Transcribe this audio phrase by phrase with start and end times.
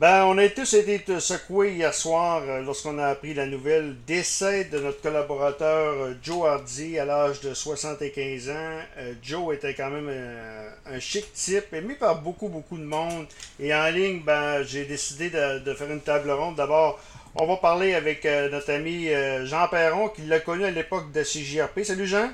[0.00, 4.64] Ben, on a tous été secoués hier soir euh, lorsqu'on a appris la nouvelle décès
[4.64, 8.78] de notre collaborateur euh, Joe Hardy à l'âge de 75 ans.
[8.96, 10.08] Euh, Joe était quand même
[10.86, 13.26] un, chic type, aimé par beaucoup, beaucoup de monde.
[13.60, 16.56] Et en ligne, ben, j'ai décidé de, faire une table ronde.
[16.56, 16.98] D'abord,
[17.34, 19.08] on va parler avec notre ami
[19.44, 21.84] Jean Perron, qui l'a connu à l'époque de CJRP.
[21.84, 22.30] Salut Jean!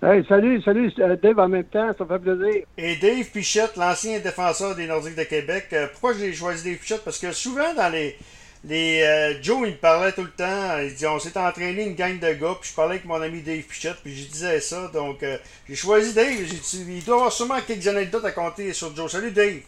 [0.00, 2.62] Salut, salut, euh, Dave en même temps, ça fait plaisir.
[2.76, 5.66] Et Dave Pichette, l'ancien défenseur des Nordiques de Québec.
[5.72, 7.04] Euh, pourquoi j'ai choisi Dave Pichette?
[7.04, 8.16] Parce que souvent dans les.
[8.64, 10.78] les euh, Joe, il me parlait tout le temps.
[10.78, 13.40] Il dit on s'est entraîné une gang de gars, puis je parlais avec mon ami
[13.42, 14.88] Dave Pichette, puis je disais ça.
[14.94, 15.24] Donc
[15.68, 16.46] j'ai choisi Dave.
[16.88, 19.10] il doit avoir sûrement quelques anecdotes à compter sur Joe.
[19.10, 19.60] Salut Dave.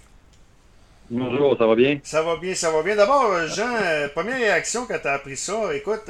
[1.12, 1.98] Bonjour, ça va bien?
[2.04, 2.94] Ça va bien, ça va bien.
[2.94, 3.74] D'abord, Jean,
[4.14, 6.08] première réaction quand tu as appris ça, écoute,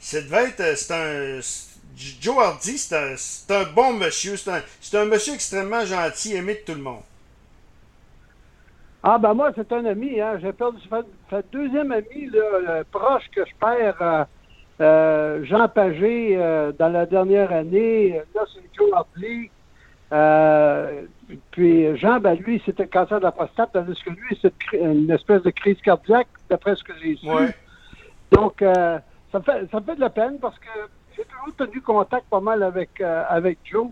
[0.00, 0.76] ça devait être.
[0.76, 1.40] C'est un
[1.96, 4.36] Joe Hardy, c'est un, bon monsieur.
[4.36, 7.02] C'est un, monsieur extrêmement gentil, aimé de tout le monde.
[9.02, 10.20] Ah, ben moi, c'est un ami.
[10.20, 10.38] Hein.
[10.40, 10.78] J'ai perdu.
[11.30, 14.00] C'est deuxième ami là, proche que je perds.
[14.00, 14.24] Euh,
[14.80, 18.20] euh, Jean Pagé euh, dans la dernière année.
[18.34, 19.50] Là, c'est Joe Hardy.
[21.52, 25.42] puis Jean, ben lui, c'était cancer de la prostate, tandis que lui, c'est une espèce
[25.42, 27.28] de crise cardiaque, d'après ce que j'ai su.
[28.32, 32.40] Donc, ça, fait, ça fait de la peine parce que j'ai toujours tenu contact pas
[32.40, 33.88] mal avec, euh, avec Joe.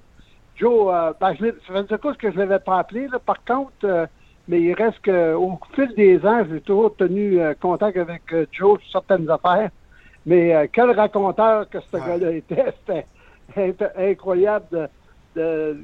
[0.57, 3.19] Joe, euh, ben, je ça faisait quoi que je ne l'avais pas appelé, là.
[3.19, 4.07] par contre, euh,
[4.49, 9.31] mais il reste qu'au fil des ans, j'ai toujours tenu contact avec Joe sur certaines
[9.31, 9.71] affaires.
[10.27, 12.75] Mais quel raconteur que ce gars-là était,
[13.55, 14.89] c'était incroyable
[15.37, 15.77] de,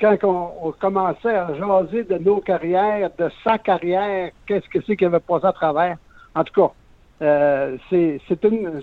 [0.00, 5.08] quand on, commençait à jaser de nos carrières, de sa carrière, qu'est-ce que c'est qu'il
[5.08, 5.96] avait passé à travers.
[6.36, 6.70] En tout
[7.18, 8.80] cas, c'est une,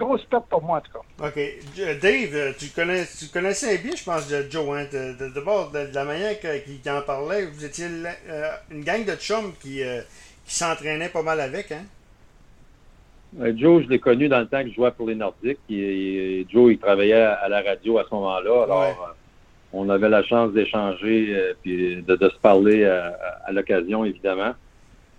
[0.00, 1.26] grosse perte pour moi, en tout cas.
[1.26, 2.00] OK.
[2.00, 5.94] Dave, euh, tu, connais, tu connaissais bien, je pense, de Joe, hein, de, de, de,
[5.94, 7.46] la manière qu'il en parlait.
[7.46, 10.00] Vous étiez euh, une gang de chums qui, euh,
[10.46, 11.84] qui s'entraînait pas mal avec, hein?
[13.54, 15.60] Joe, je l'ai connu dans le temps que je jouais pour les Nordiques.
[15.68, 18.64] Joe, il travaillait à la radio à ce moment-là.
[18.64, 19.14] Alors,
[19.72, 24.50] on avait la chance d'échanger puis de, se parler à l'occasion, évidemment.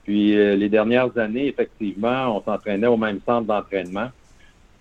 [0.03, 4.09] Puis les dernières années, effectivement, on s'entraînait au même centre d'entraînement.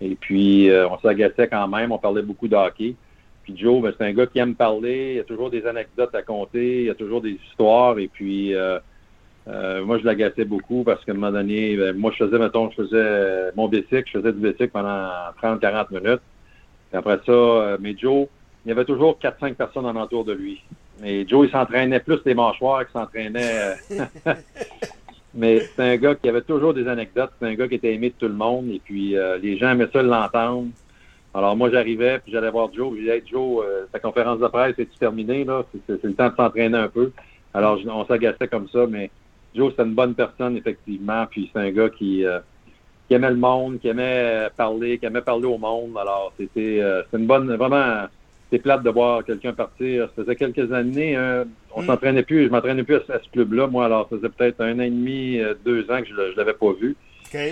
[0.01, 1.91] Et puis, euh, on s'agaçait quand même.
[1.91, 2.95] On parlait beaucoup de hockey.
[3.43, 5.11] Puis Joe, ben, c'est un gars qui aime parler.
[5.11, 6.79] Il y a toujours des anecdotes à compter.
[6.79, 7.97] Il y a toujours des histoires.
[7.99, 8.79] Et puis, euh,
[9.47, 12.71] euh, moi, je l'agaçais beaucoup parce qu'à un moment donné, ben, moi, je faisais, mettons,
[12.71, 14.03] je faisais mon bicycle.
[14.05, 15.09] Je faisais du bicycle pendant
[15.41, 16.21] 30-40 minutes.
[16.93, 18.27] Et après ça, mais Joe,
[18.65, 20.61] il y avait toujours 4-5 personnes en entour de lui.
[21.03, 23.75] Et Joe, il s'entraînait plus les mâchoires qu'il s'entraînait
[25.41, 27.31] Mais c'est un gars qui avait toujours des anecdotes.
[27.39, 28.69] C'est un gars qui était aimé de tout le monde.
[28.69, 30.67] Et puis, euh, les gens aimaient ça l'entendre.
[31.33, 32.93] Alors, moi, j'arrivais, puis j'allais voir Joe.
[32.93, 35.65] Je disais, Joe, euh, ta conférence de presse, est-tu terminée, là?
[35.87, 37.11] C'est le temps de s'entraîner un peu.
[37.55, 38.85] Alors, on s'agaçait comme ça.
[38.87, 39.09] Mais
[39.55, 41.25] Joe, c'est une bonne personne, effectivement.
[41.25, 42.37] Puis, c'est un gars qui, euh,
[43.07, 45.97] qui aimait le monde, qui aimait parler, qui aimait parler au monde.
[45.99, 48.05] Alors, c'était une bonne, vraiment,
[48.51, 50.09] c'est plate de voir quelqu'un partir.
[50.15, 51.87] Ça faisait quelques années, hein, on mm.
[51.87, 53.67] s'entraînait plus, je m'entraînais plus à, ce club-là.
[53.67, 56.35] Moi, alors, ça faisait peut-être un an et demi, euh, deux ans que je ne
[56.35, 56.95] l'avais pas vu.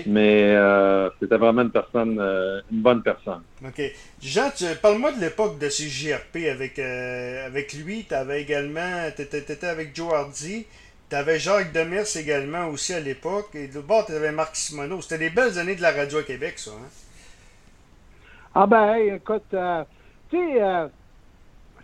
[0.07, 3.41] Mais euh, c'était vraiment une personne, euh, une bonne personne.
[3.65, 3.81] OK.
[4.21, 4.49] Jean,
[4.81, 8.03] parle-moi de l'époque de CJRP avec, avec lui.
[8.05, 10.65] Tu avais également, tu étais, avec Joe Hardy.
[11.09, 13.51] Tu avais Jacques Demers également aussi à l'époque.
[13.53, 14.99] Et de bord, tu avais Marc Simoneau.
[15.01, 16.71] C'était des belles années de la radio à Québec, ça.
[16.71, 16.89] Hein?
[18.53, 19.55] Ah ben, écoute,
[20.29, 20.89] tu sais,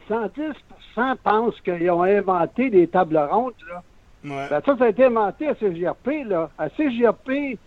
[0.09, 0.53] 110%
[0.97, 3.53] euh, pensent qu'ils ont inventé des tables rondes.
[3.69, 3.83] Là.
[4.23, 6.25] Ben, ça, ça a été inventé à CGRP.
[6.25, 6.49] Là.
[6.57, 7.57] À CGRP,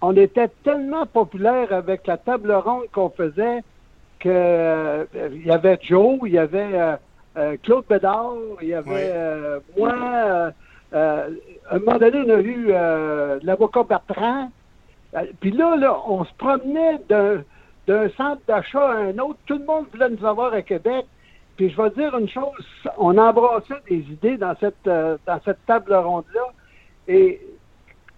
[0.00, 3.62] on était tellement populaire avec la table ronde qu'on faisait
[4.20, 6.96] que euh, il y avait Joe, il y avait
[7.36, 9.12] euh, Claude Bédard, il y avait
[9.76, 10.52] moi.
[10.92, 11.26] à
[11.70, 12.68] un moment donné, on a vu
[13.42, 14.50] l'avocat Bertrand.
[15.40, 17.42] Puis là, là, on se promenait d'un
[17.86, 19.38] d'un centre d'achat à un autre.
[19.46, 21.06] Tout le monde voulait nous avoir à Québec.
[21.56, 22.66] Puis je vais dire une chose,
[22.98, 25.16] on embrassait des idées dans cette euh,
[25.66, 26.52] table ronde-là.
[27.08, 27.40] Et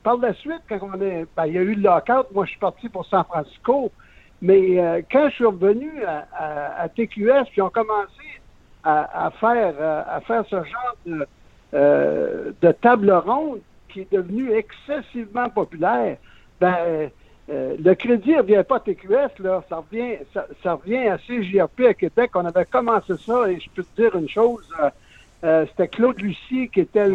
[0.03, 1.27] par la suite, quand on est.
[1.37, 3.93] Ben, il y a eu le lockout, moi je suis parti pour San Francisco.
[4.41, 8.41] Mais euh, quand je suis revenu à, TQS, puis on commencé
[8.85, 15.49] à, faire euh, à faire ce genre de, de table ronde qui est devenu excessivement
[15.51, 16.17] populaire,
[16.61, 17.11] ben
[17.51, 20.17] euh, le crédit ne revient pas à TQS, là, ça revient,
[20.63, 22.31] ça, revient à CJRP à Québec.
[22.35, 24.91] On avait commencé ça et je peux te dire une chose, euh,
[25.45, 27.09] euh, c'était Claude Lucie qui était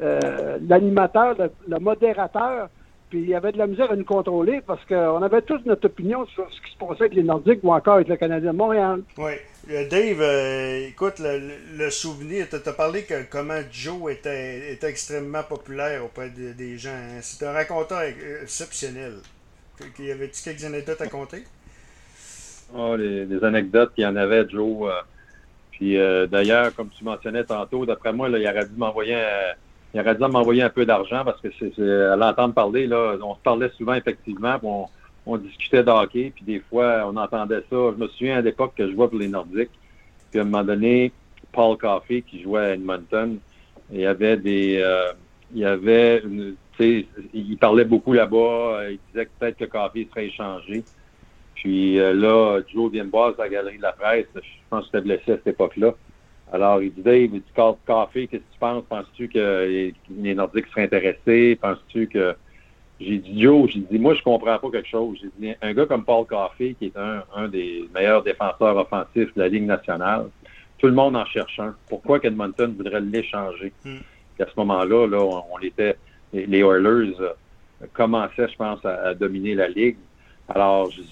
[0.00, 1.34] l'animateur,
[1.66, 2.68] le, modérateur.
[3.10, 5.86] puis il y avait de la misère à nous contrôler parce qu'on avait tous notre
[5.86, 8.56] opinion sur ce qui se passait avec les Nordiques ou encore avec le Canadien de
[8.56, 9.02] Montréal.
[9.16, 9.32] Oui.
[9.90, 16.04] Dave, euh, écoute, le, souvenir, tu as parlé que comment Joe était, était extrêmement populaire
[16.04, 16.90] auprès des gens.
[16.90, 17.18] Hein.
[17.22, 18.02] C'est un raconteur
[18.42, 19.14] exceptionnel.
[19.98, 21.44] Y avait-tu quelques anecdotes à compter?
[22.74, 24.90] Oh, les, anecdotes, il y en avait, Joe.
[24.90, 25.00] Euh,
[25.70, 25.96] puis
[26.28, 29.22] d'ailleurs, comme tu mentionnais tantôt, d'après moi, il aurait dû m'envoyer
[29.94, 33.70] dû m'envoyer un peu d'argent parce que c'est, à l'entendre parler, là, on se parlait
[33.76, 34.58] souvent effectivement,
[35.24, 37.76] on, discutait de hockey, puis des fois, on entendait ça.
[37.92, 39.70] Je me souviens à l'époque que je jouais pour les Nordiques,
[40.30, 41.12] puis à un moment donné,
[41.52, 43.38] Paul Coffey, qui jouait à Edmonton,
[43.92, 44.80] il y avait des...
[44.82, 45.12] Euh,
[45.54, 50.26] il y avait une, il parlait beaucoup là-bas, il disait que peut-être que Coffey serait
[50.26, 50.84] échangé.
[51.54, 54.26] Puis euh, là, Joe vient me voir à la galerie de la presse.
[54.34, 54.40] Je
[54.70, 55.94] pense que j'étais blessé à cette époque-là.
[56.52, 57.42] Alors, il dit, Dave, dit,
[57.86, 58.84] café, qu'est-ce que tu penses?
[58.88, 61.58] Penses-tu que les Nordiques seraient intéressés?
[61.60, 62.34] Penses-tu que...
[63.00, 65.18] J'ai dit, Joe, j'ai dit, moi, je comprends pas quelque chose.
[65.20, 69.40] J'ai dit, un gars comme Paul Coffey, qui est un, des meilleurs défenseurs offensifs de
[69.40, 70.26] la Ligue nationale,
[70.78, 71.74] tout le monde en cherche un.
[71.88, 73.72] Pourquoi qu'Edmonton voudrait l'échanger?
[73.84, 73.98] Hmm.
[74.40, 75.96] à ce moment-là, là, on, était...
[76.32, 77.32] Les Oilers euh,
[77.92, 79.96] commençaient, je pense, à dominer la Ligue.
[80.48, 81.02] Alors, je,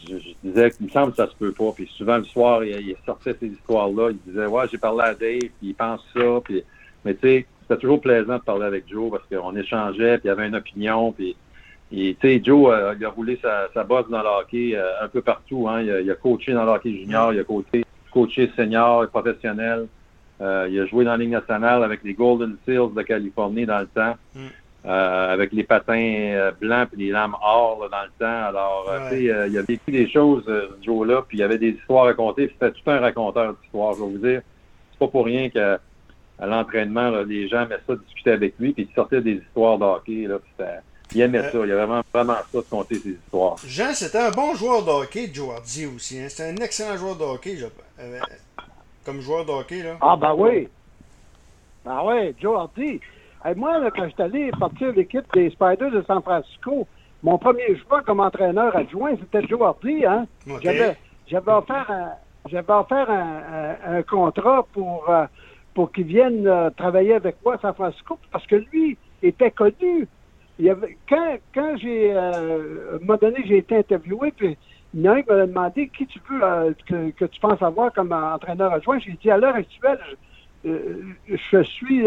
[0.43, 1.71] disais qu'il me semble que ça se peut pas.
[1.75, 4.11] Puis souvent, le soir, il, sortait ces histoires-là.
[4.11, 6.41] Il disait, ouais, j'ai parlé à Dave, puis il pense ça.
[6.43, 6.63] Puis...
[7.05, 10.31] Mais tu sais, c'était toujours plaisant de parler avec Joe parce qu'on échangeait, puis il
[10.31, 11.13] avait une opinion.
[11.13, 11.37] Puis,
[11.91, 15.09] tu sais, Joe, euh, il a roulé sa, sa bosse dans le hockey euh, un
[15.09, 15.69] peu partout.
[15.69, 15.83] Hein.
[15.83, 19.87] Il, a, coaché dans le hockey junior, il a coaché, coaché senior professionnel.
[20.41, 23.87] Il a joué dans la Ligue nationale avec les Golden Seals de Californie dans le
[23.87, 24.17] temps.
[24.35, 24.47] Mm.
[24.87, 28.47] Euh, avec les patins euh, blancs et les lames or dans le temps.
[28.47, 30.45] Alors, euh, tu sais, il y a vécu des choses,
[30.81, 32.49] Joe-là, puis il y avait des histoires à raconter.
[32.53, 34.43] C'était tout un raconteur d'histoires, je vais vous dire.
[34.93, 35.81] C'est pas pour rien qu'à
[36.39, 40.29] l'entraînement, les gens aimaient ça, discuter avec lui, puis il sortait des histoires de hockey.
[40.29, 40.39] Là,
[41.13, 41.59] il aimait ça.
[41.65, 43.57] Il y avait vraiment, vraiment ça de compter ses histoires.
[43.67, 46.21] Jean, c'était un bon joueur de hockey, Joe Hardy aussi.
[46.21, 46.29] Hein.
[46.29, 47.67] C'était un excellent joueur de hockey, je...
[49.05, 49.83] comme joueur de hockey.
[49.83, 49.97] Là.
[50.01, 50.69] Ah, ben oui.
[51.85, 53.01] Ben oui, Joe Hardy
[53.57, 56.87] moi, quand je suis allé partir l'équipe des Spiders de San Francisco,
[57.23, 60.05] mon premier choix comme entraîneur adjoint, c'était Joe Hardy.
[60.05, 60.27] Hein?
[61.27, 62.11] J'avais, offert, un,
[62.49, 65.27] j'avais offert un, contrat pour, euh,
[65.75, 70.07] pour qu'il vienne euh, travailler avec moi à San Francisco parce que lui était connu.
[70.59, 74.57] Il avait, quand, quand j'ai, euh, à un moment donné, j'ai été interviewé, puis
[74.95, 77.93] il y en a qui m'a demandé qui tu veux que, que, tu penses avoir
[77.93, 78.99] comme entraîneur adjoint.
[79.01, 79.99] J'ai dit à l'heure actuelle,
[80.65, 82.07] je, suis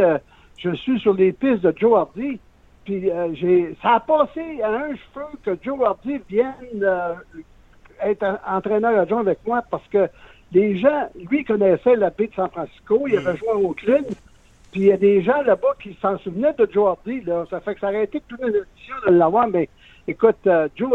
[0.60, 2.40] je suis sur les pistes de Joe Hardy.
[2.86, 7.14] Puis euh, j'ai, ça a passé à un cheveu que Joe Hardy vienne euh,
[8.02, 10.08] être entraîneur adjoint avec moi parce que
[10.52, 13.38] les gens, lui, connaissait la baie de San Francisco, il avait mm.
[13.38, 14.06] joué à Oakland.
[14.72, 17.22] Puis il y a des gens là-bas qui s'en souvenaient de Joe Hardy.
[17.22, 17.46] Là.
[17.50, 19.68] Ça fait que ça aurait été toute une édition de l'avoir, mais
[20.08, 20.92] écoute, euh, Joe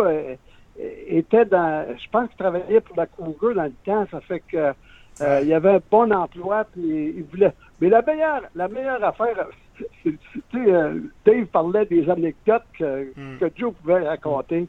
[1.08, 1.86] était dans.
[1.96, 4.06] Je pense qu'il travaillait pour la Cougar dans le temps.
[4.10, 4.74] Ça fait que
[5.20, 7.52] il y avait un bon emploi, puis il voulait.
[7.80, 9.46] Mais la meilleure, la meilleure affaire,
[10.02, 10.18] tu
[10.52, 13.38] sais, euh, Dave parlait des anecdotes que, hmm.
[13.38, 14.66] que, Joe pouvait raconter.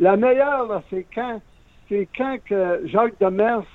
[0.00, 1.40] La meilleure, c'est quand,
[1.88, 3.66] c'est quand que Jacques Demers,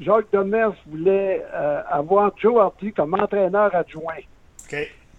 [0.00, 4.22] Jacques Demers voulait euh, avoir Joe Hardy comme entraîneur adjoint.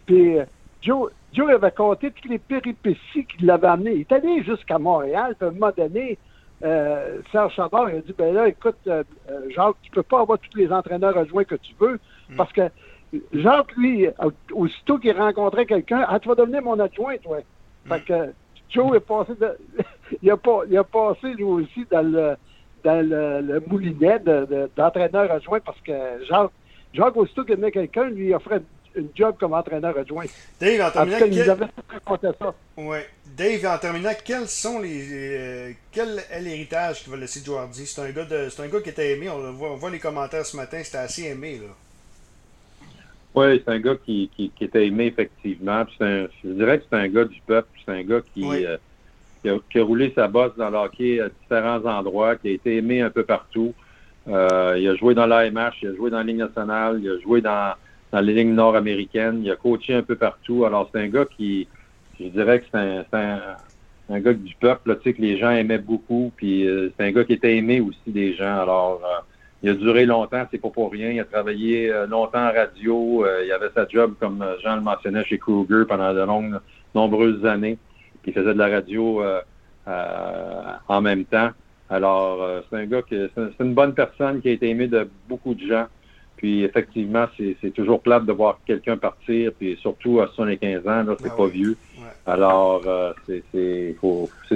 [0.06, 0.46] Puis euh,
[0.82, 3.92] Joe, Joe avait compté toutes les péripéties qu'il l'avait amené.
[3.92, 6.18] Il est allé jusqu'à Montréal, puis à un moment donné,
[6.64, 8.78] euh, Serge Chabard il a dit ben là, écoute,
[9.50, 12.36] Jacques, tu peux pas avoir tous les entraîneurs adjoints que tu veux, hmm.
[12.36, 12.70] parce que
[13.34, 14.08] Jacques, lui,
[14.54, 17.40] aussitôt qu'il rencontrait quelqu'un, ah, tu vas devenir mon adjoint, toi.
[17.88, 18.34] Fait que
[18.70, 19.58] Joe est passé de,
[20.22, 22.36] il, a pas, il a passé lui aussi dans le,
[22.84, 24.20] dans le, moulinet
[24.76, 25.94] d'entraîneur adjoint parce que
[26.28, 26.52] Jacques,
[26.94, 28.62] Jacques aussitôt qu'il aimait quelqu'un, lui offrait
[28.96, 30.26] une job comme entraîneur adjoint.
[30.60, 31.46] Dave, en terminant, quel...
[32.40, 32.56] ça.
[32.78, 33.08] Ouais.
[33.38, 37.86] Dave, en terminant, quels sont les, euh, quel est l'héritage qu'il va laisser Joe Hardy?
[37.86, 39.30] C'est un gars de, c'est un gars qui était aimé.
[39.30, 41.74] On voit, on voit les commentaires ce matin, c'était assez aimé là.
[43.36, 45.86] Oui, c'est un gars qui, qui, était aimé effectivement.
[46.00, 47.70] Un, je dirais que c'est un gars du peuple.
[47.86, 48.78] C'est un gars qui, euh,
[49.70, 53.02] qui, a, roulé sa bosse dans le hockey à différents endroits, qui a été aimé
[53.02, 53.74] un peu partout.
[54.28, 57.20] Euh, il a joué dans l'AMH, il a joué dans la Ligue nationale, il a
[57.20, 57.74] joué dans,
[58.12, 60.66] dans les lignes nord-américaines, il a coaché un peu partout.
[60.66, 61.68] Alors, c'est un gars qui,
[62.20, 63.40] je dirais que c'est un, un,
[64.10, 66.32] un, gars du peuple, tu sais, que les gens aimaient beaucoup.
[66.36, 68.62] Puis euh, c'est un gars qui était aimé aussi des gens.
[68.62, 69.02] Alors,
[69.62, 71.12] il a duré longtemps, c'est pas pour rien.
[71.12, 73.26] Il a travaillé euh, longtemps en radio.
[73.26, 76.60] Euh, il avait sa job, comme euh, Jean le mentionnait, chez Kruger pendant de longues,
[76.96, 77.78] nombreuses années.
[78.22, 79.24] Puis il faisait de la radio
[79.86, 81.50] en même temps.
[81.90, 85.54] Alors, c'est un gars qui, c'est une bonne personne qui a été aimé de beaucoup
[85.54, 85.86] de gens.
[86.40, 91.16] Puis effectivement, c'est toujours plate de voir quelqu'un partir, puis surtout à 75 ans, là,
[91.20, 91.76] c'est ah pas vieux.
[92.26, 93.44] Alors, euh, c'est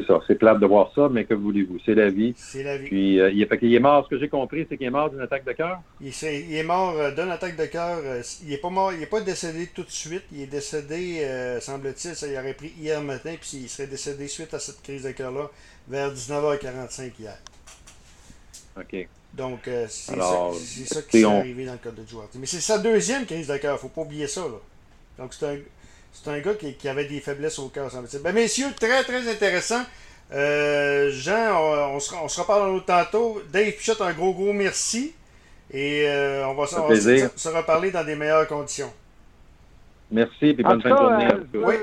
[0.08, 0.20] ça.
[0.26, 1.78] C'est plate de voir ça, mais que voulez-vous?
[1.86, 2.34] C'est la vie.
[2.38, 2.88] C'est la vie.
[2.88, 4.06] Puis, euh, il, est, il est mort.
[4.06, 5.82] Ce que j'ai compris, c'est qu'il est mort d'une attaque de cœur?
[6.00, 8.00] Il, il, est mort euh, d'une attaque de cœur.
[8.44, 10.24] il n'est pas mort, il est pas décédé tout de suite.
[10.32, 11.28] Il est décédé,
[11.60, 15.04] semble-t-il, ça y aurait pris hier matin, puis il serait décédé suite à cette crise
[15.04, 15.50] de cœur-là
[15.90, 17.38] vers 19h45 hier.
[18.78, 19.08] OK.
[19.34, 23.26] Donc, c'est ça, qui s'est arrivé dans le cas de Joe Mais c'est sa deuxième
[23.26, 24.42] crise de cœur, faut pas oublier ça.
[24.42, 24.60] Là.
[25.18, 25.58] Donc, c'est un
[26.14, 28.22] c'est un gars qui, avait des faiblesses au cœur, semble-t-il.
[28.22, 29.82] Ben, messieurs, très, très intéressant.
[30.32, 33.42] Euh, Jean, on, se, reparle tantôt.
[33.52, 35.14] Dave Pichot, un gros, gros merci.
[35.72, 38.94] Et euh, on va, se, reparler dans des meilleures conditions.
[40.12, 41.26] Merci, et bonne fin de journée.
[41.26, 41.76] Euh, je, veux, oui.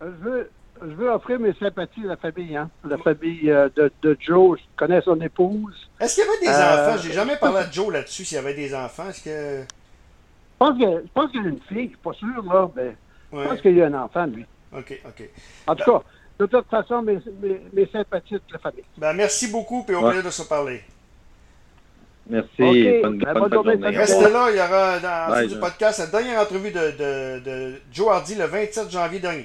[0.00, 0.50] je, veux,
[0.82, 2.56] je veux offrir mes sympathies à la famille.
[2.56, 2.70] Hein?
[2.84, 5.74] La famille de, de, Joe, je connais son épouse.
[6.00, 7.02] Est-ce qu'il y avait des enfants?
[7.02, 9.08] J'ai jamais parlé à Joe là-dessus, s'il y avait des enfants.
[9.08, 9.64] Est-ce que...
[10.60, 12.70] Je pense qu'il y a une fille, je suis pas sûr, là.
[12.76, 12.96] Mais...
[13.32, 14.44] Je pense qu'il y a un enfant, lui.
[14.76, 15.28] OK, OK.
[15.66, 16.02] En tout cas,
[16.38, 17.18] de toute façon, mes,
[17.72, 18.84] mes, sympathies de la famille.
[18.96, 20.82] Ben, merci beaucoup, puis au plaisir de se parler.
[22.28, 23.00] Merci.
[23.02, 23.96] Bonne, ben, bonne, journée.
[23.96, 28.08] Restez là, il y aura dans du podcast la dernière entrevue de, de, de Joe
[28.08, 29.38] Hardy le 27 janvier dernier.